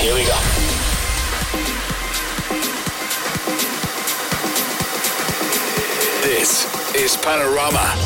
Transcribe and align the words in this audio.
Here 0.00 0.14
we 0.14 0.22
go. 0.22 0.38
This 6.22 6.66
is 6.94 7.16
Panorama. 7.16 7.96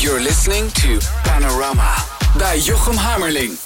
You're 0.00 0.20
listening 0.20 0.68
to 0.72 0.98
Panorama 1.22 1.94
by 2.36 2.56
Jochem 2.56 2.96
Hammerling. 2.96 3.56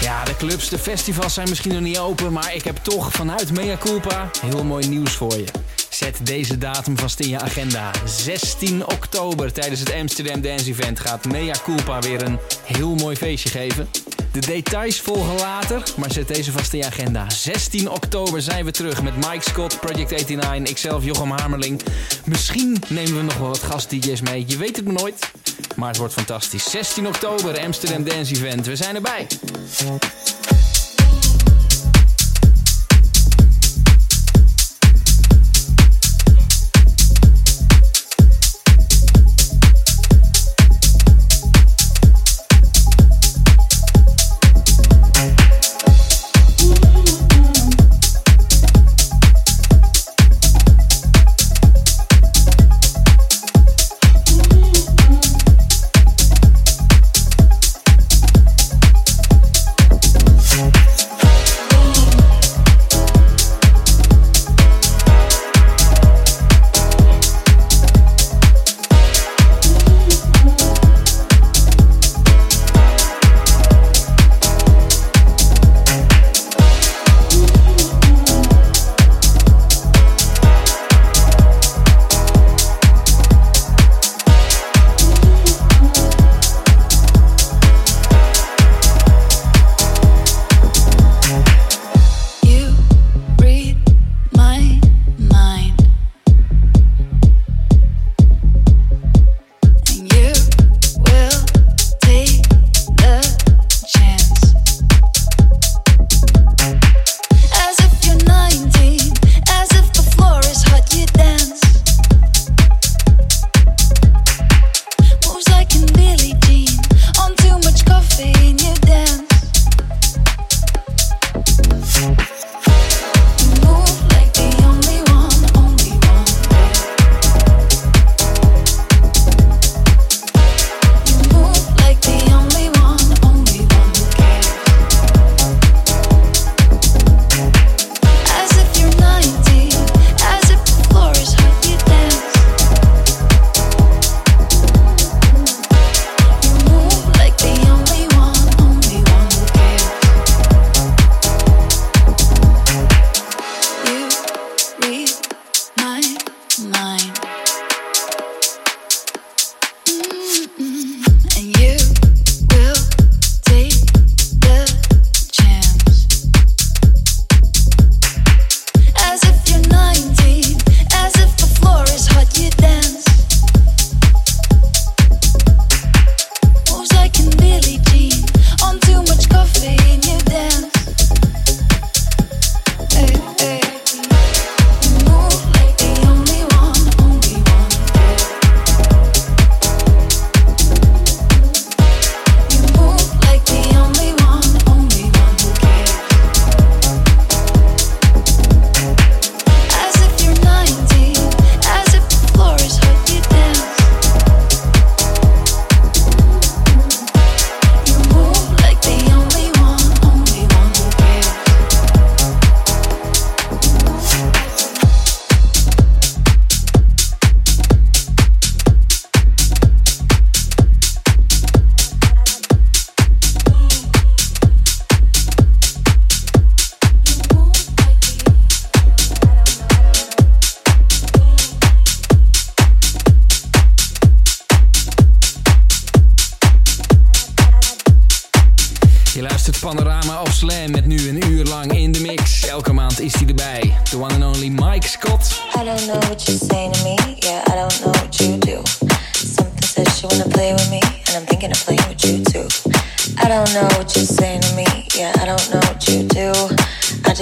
Ja, 0.00 0.24
de 0.24 0.36
clubs, 0.36 0.68
de 0.68 0.78
festivals 0.78 1.34
zijn 1.34 1.48
misschien 1.48 1.72
nog 1.72 1.82
niet 1.82 1.98
open, 1.98 2.32
maar 2.32 2.54
ik 2.54 2.64
heb 2.64 2.76
toch 2.76 3.12
vanuit 3.12 3.52
Mea 3.52 3.76
Culpa 3.76 4.30
heel 4.40 4.64
mooi 4.64 4.88
nieuws 4.88 5.12
voor 5.12 5.36
je. 5.36 5.65
Met 6.06 6.26
deze 6.26 6.58
datum 6.58 6.98
vast 6.98 7.20
in 7.20 7.28
je 7.28 7.40
agenda. 7.40 7.90
16 8.04 8.86
oktober 8.86 9.52
tijdens 9.52 9.80
het 9.80 9.92
Amsterdam 9.92 10.40
Dance 10.40 10.70
Event 10.70 11.00
gaat 11.00 11.24
Mea 11.24 11.54
Culpa 11.64 12.00
weer 12.00 12.22
een 12.22 12.38
heel 12.62 12.94
mooi 12.94 13.16
feestje 13.16 13.48
geven. 13.48 13.88
De 14.32 14.40
details 14.40 15.00
volgen 15.00 15.34
later, 15.34 15.82
maar 15.96 16.12
zet 16.12 16.28
deze 16.28 16.52
vast 16.52 16.72
in 16.72 16.78
je 16.78 16.84
agenda. 16.86 17.30
16 17.30 17.90
oktober 17.90 18.42
zijn 18.42 18.64
we 18.64 18.70
terug 18.70 19.02
met 19.02 19.16
Mike 19.16 19.50
Scott, 19.50 19.80
Project 19.80 20.10
89, 20.10 20.68
ikzelf 20.68 21.04
Jochem 21.04 21.30
Hamerling. 21.30 21.82
Misschien 22.24 22.82
nemen 22.88 23.16
we 23.16 23.22
nog 23.22 23.36
wel 23.36 23.48
wat 23.48 23.62
gast-DJ's 23.62 24.20
mee, 24.20 24.44
je 24.46 24.56
weet 24.56 24.76
het 24.76 24.84
maar 24.84 24.94
nooit. 24.94 25.30
Maar 25.76 25.88
het 25.88 25.96
wordt 25.96 26.14
fantastisch. 26.14 26.70
16 26.70 27.06
oktober, 27.06 27.60
Amsterdam 27.60 28.04
Dance 28.04 28.34
Event. 28.34 28.66
We 28.66 28.76
zijn 28.76 28.94
erbij. 28.94 29.26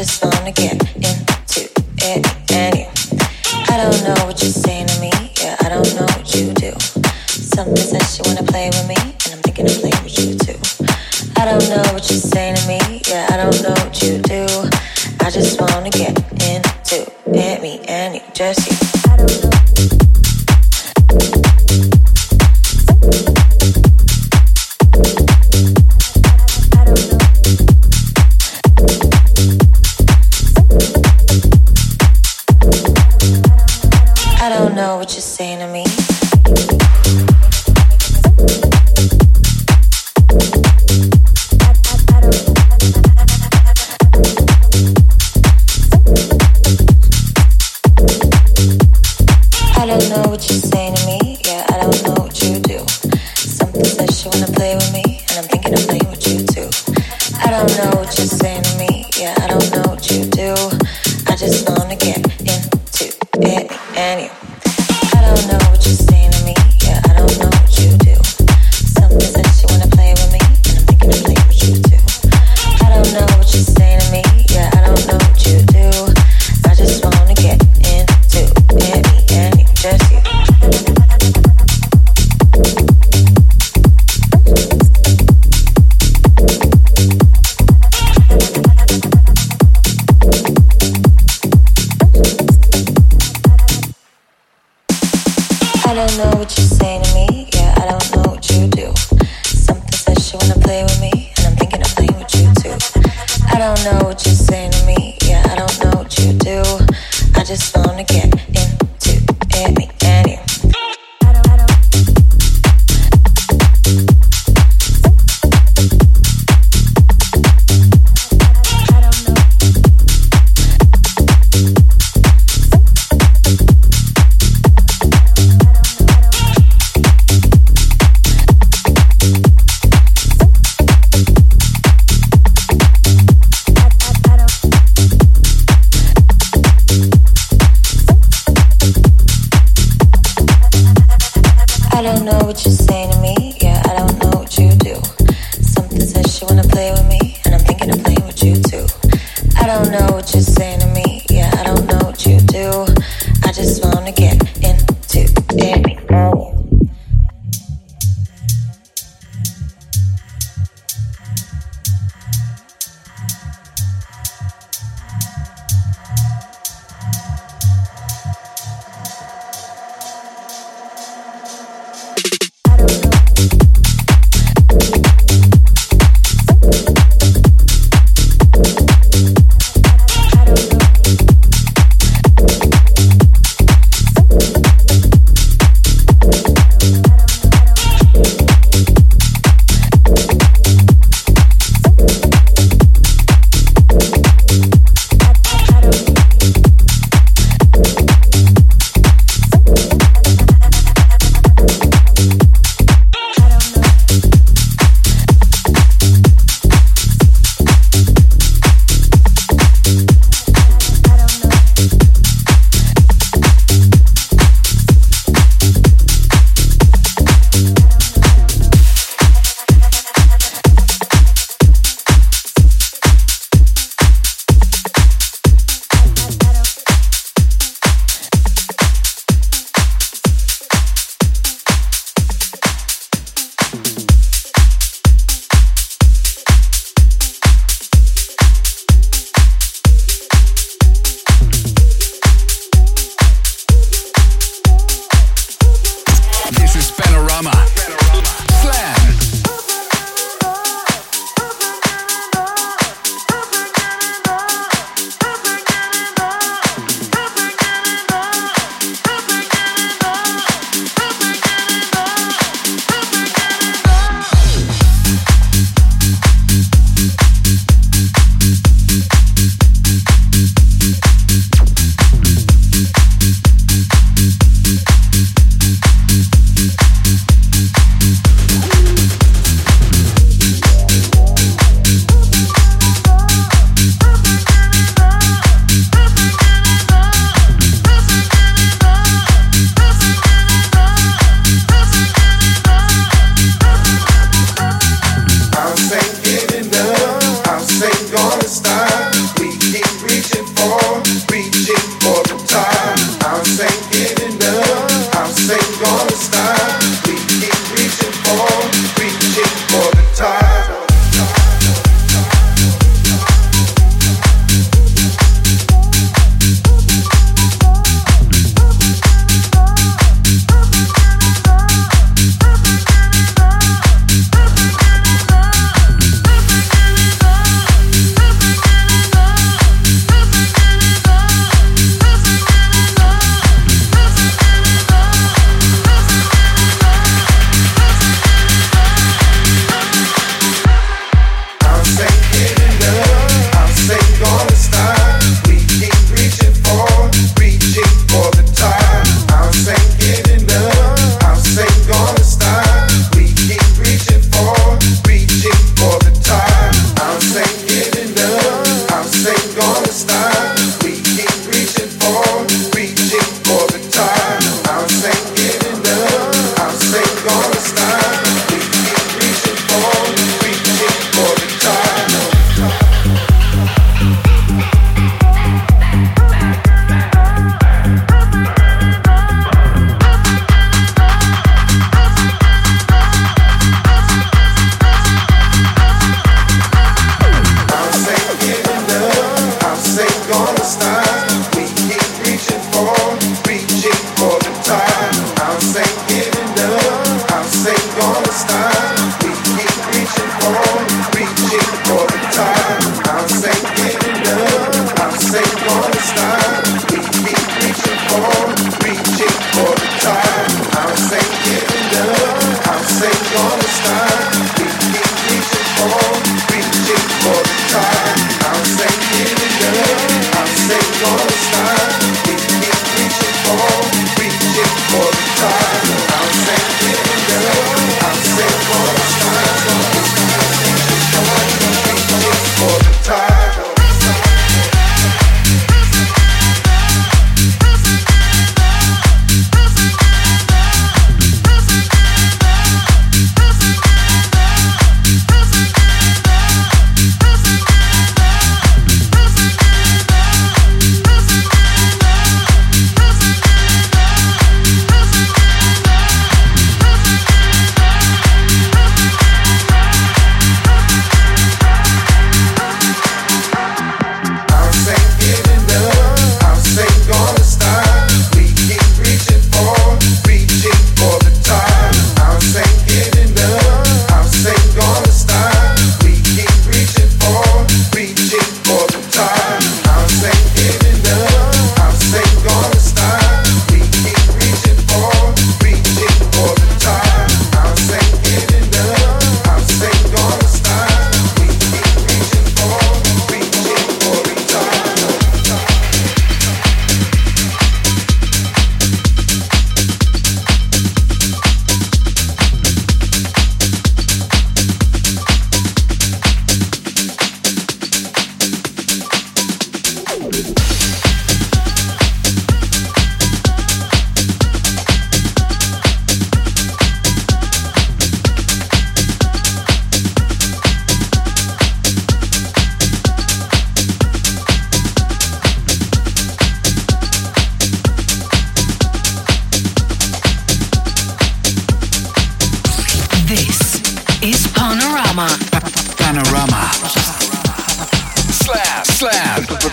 this 0.05 0.19
song. 0.19 0.34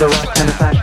the 0.02 0.08
rock 0.08 0.36
and 0.40 0.50
the 0.50 0.54
fact. 0.54 0.81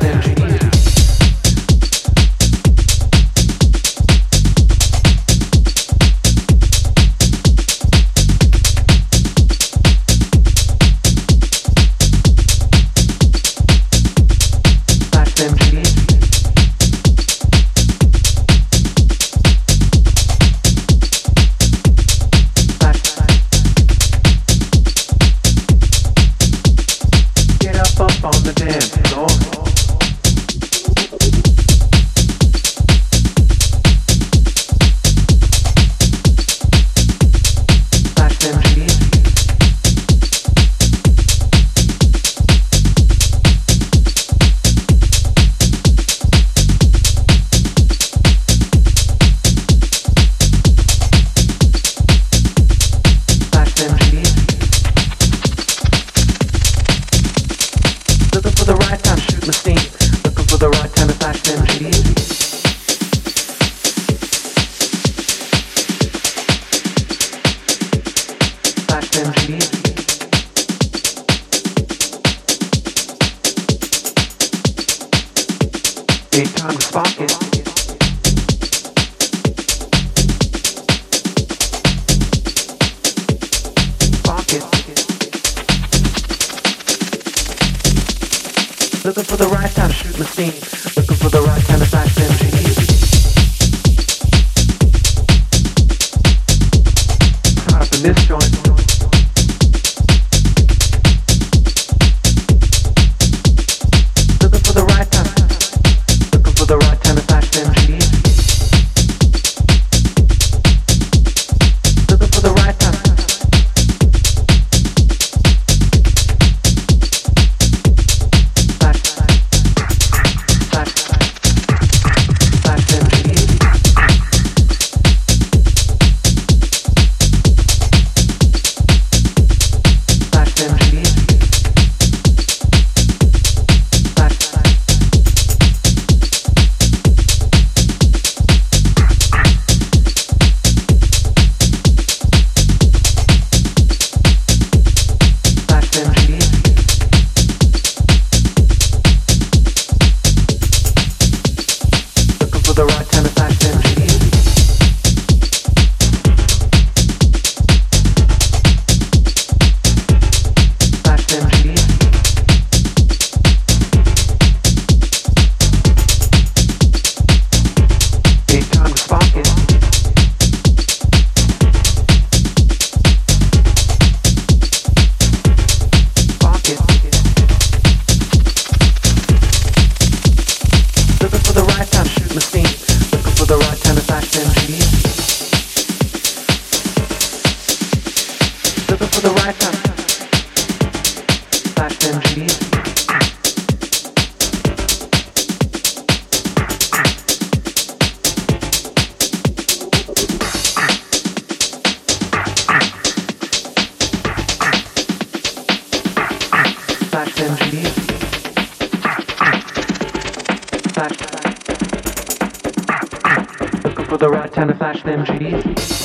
Looking 213.83 214.04
for 214.04 214.18
the 214.18 214.28
right 214.31 214.52
time 214.52 214.68
to 214.68 214.74
flash 214.74 215.02
them 215.02 215.24
G's. 215.24 215.97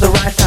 The 0.00 0.08
right 0.12 0.39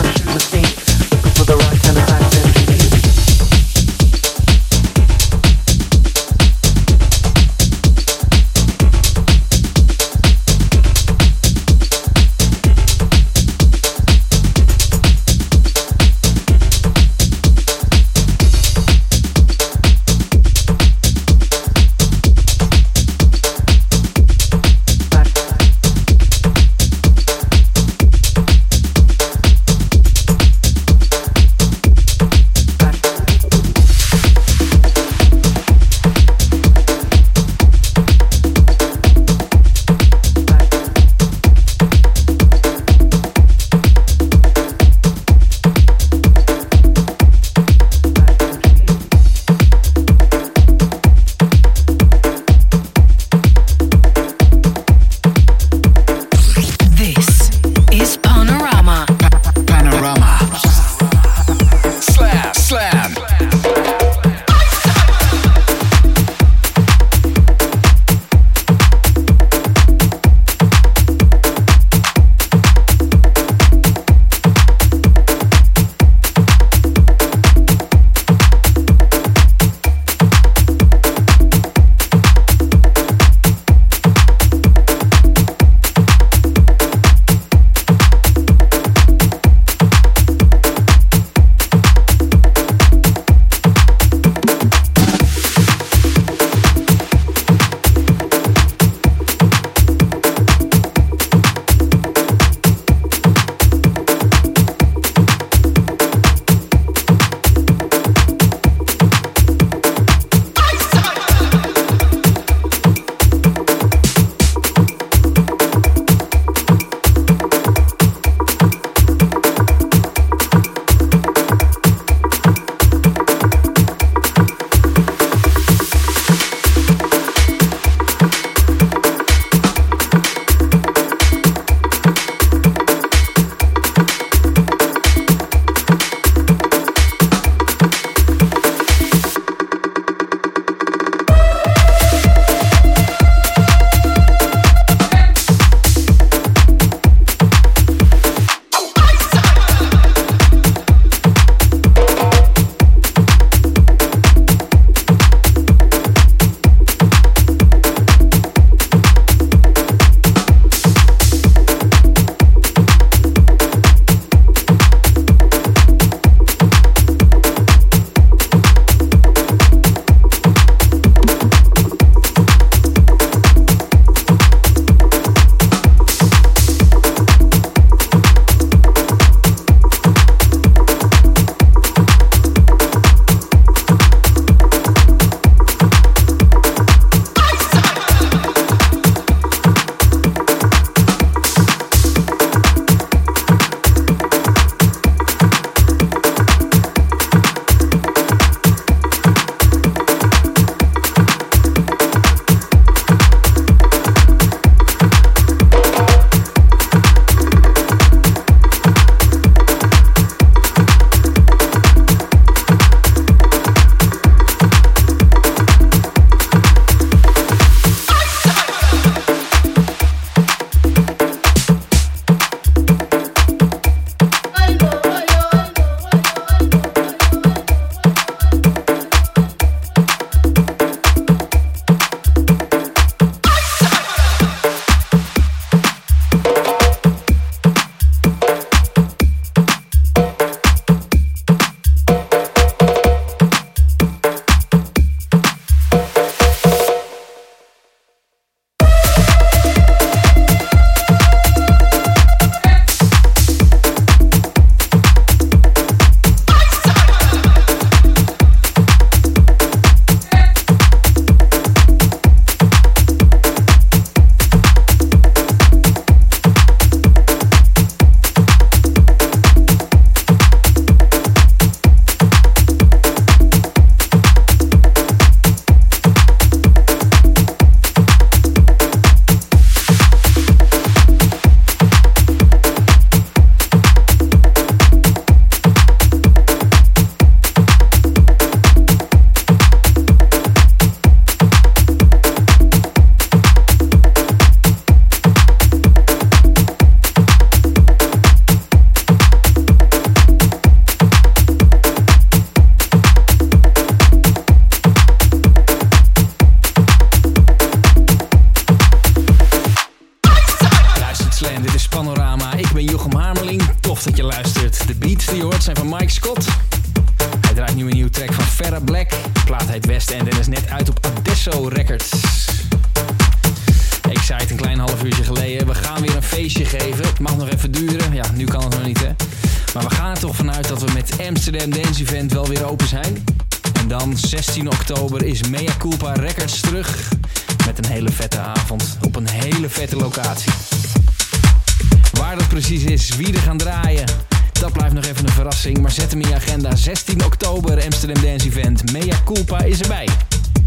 Waar 342.33 342.41
dat 342.41 342.51
precies 342.51 342.83
is, 342.83 343.15
wie 343.15 343.33
er 343.33 343.39
gaan 343.39 343.57
draaien, 343.57 344.05
dat 344.51 344.73
blijft 344.73 344.93
nog 344.93 345.05
even 345.05 345.25
een 345.25 345.31
verrassing. 345.31 345.77
Maar 345.77 345.91
zet 345.91 346.11
hem 346.11 346.21
in 346.21 346.27
je 346.27 346.35
agenda. 346.35 346.75
16 346.75 347.25
oktober 347.25 347.83
Amsterdam 347.83 348.23
Dance 348.23 348.47
Event. 348.47 348.91
Mea 348.91 349.15
Culpa 349.25 349.61
is 349.63 349.81
erbij. 349.81 350.07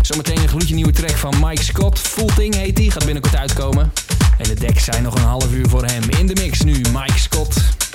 Zometeen 0.00 0.38
een 0.38 0.48
gloedje 0.48 0.74
nieuwe 0.74 0.92
track 0.92 1.16
van 1.16 1.35
Mike 1.40 1.62
Scott. 1.62 1.98
Full 1.98 2.31
Thing 2.37 2.55
heet 2.55 2.76
die, 2.76 2.90
gaat 2.90 3.05
binnenkort 3.05 3.37
uitkomen. 3.37 3.92
En 4.38 4.48
de 4.48 4.55
decks 4.55 4.85
zijn 4.85 5.02
nog 5.02 5.14
een 5.14 5.22
half 5.22 5.52
uur 5.52 5.68
voor 5.68 5.85
hem. 5.85 6.02
In 6.18 6.26
de 6.26 6.35
mix 6.35 6.61
nu, 6.61 6.72
Mike 6.72 7.18
Scott. 7.18 7.86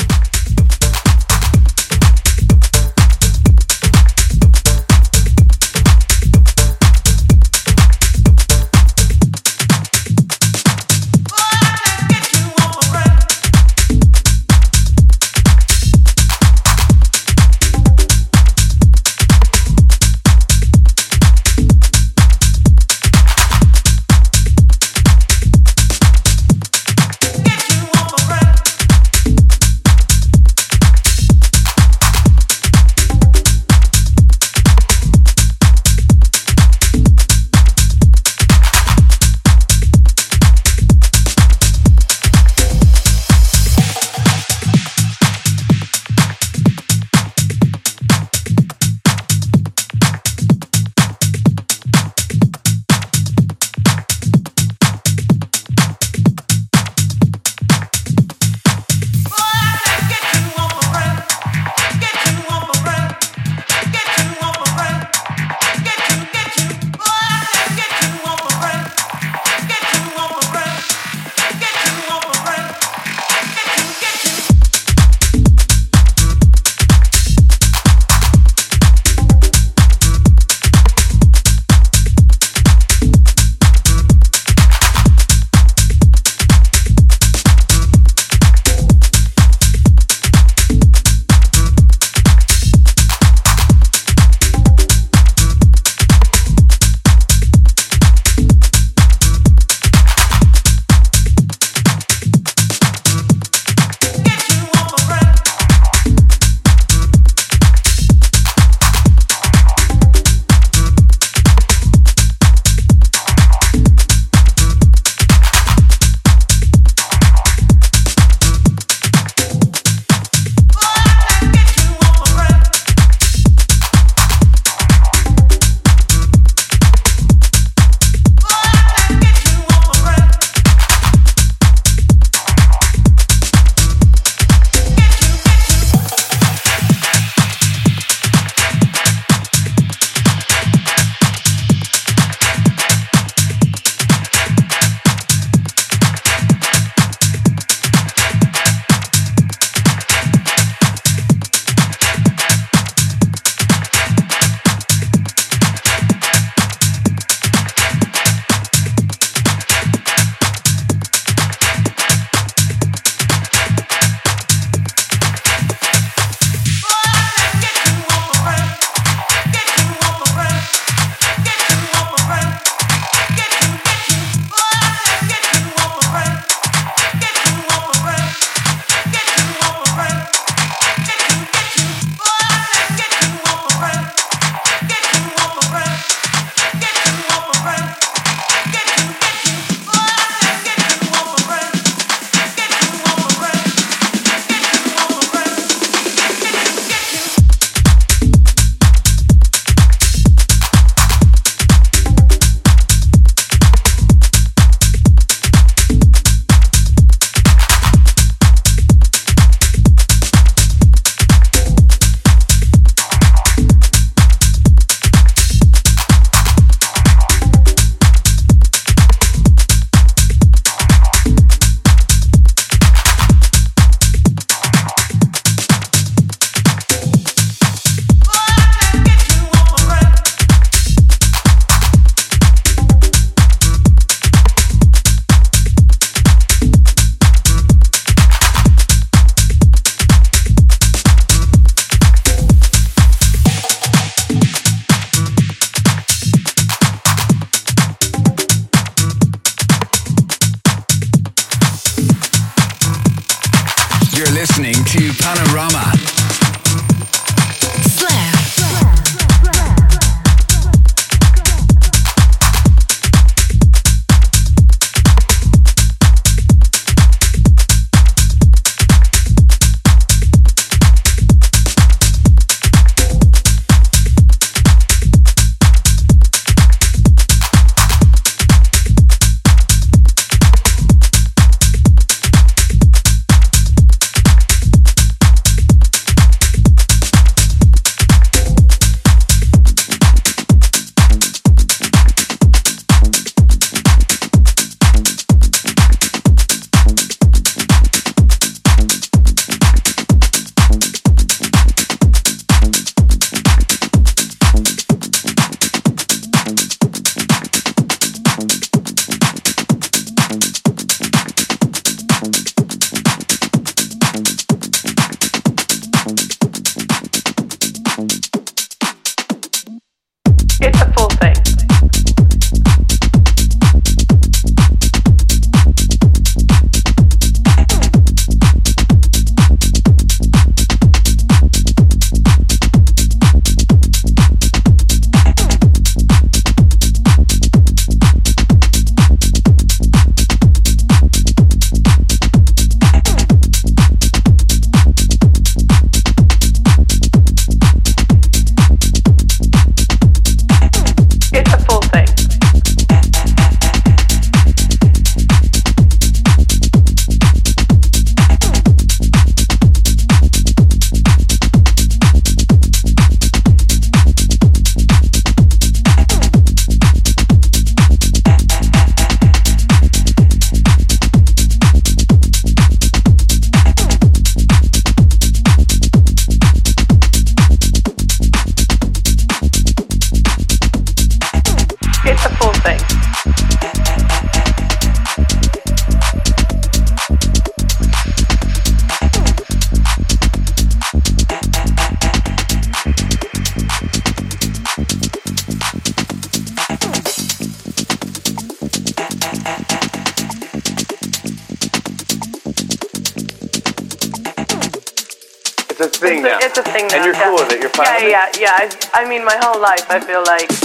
yeah, 408.51 408.69
I, 408.93 409.03
I 409.03 409.09
mean, 409.09 409.23
my 409.23 409.37
whole 409.41 409.61
life 409.61 409.89
I 409.89 409.99
feel 409.99 410.23
like 410.23 410.60